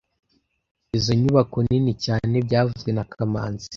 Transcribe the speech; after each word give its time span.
Izoi 0.97 1.19
nyubako 1.21 1.57
nini 1.67 1.93
cyane 2.05 2.35
byavuzwe 2.47 2.89
na 2.93 3.03
kamanzi 3.11 3.67